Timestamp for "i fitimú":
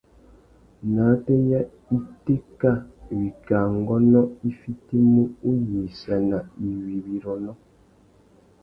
4.49-5.23